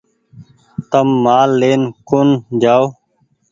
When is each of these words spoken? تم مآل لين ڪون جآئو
تم 0.91 1.07
مآل 1.23 1.49
لين 1.61 1.81
ڪون 2.07 2.27
جآئو 2.61 2.85